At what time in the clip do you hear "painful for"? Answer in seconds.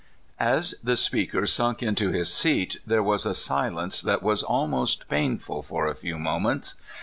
5.07-5.85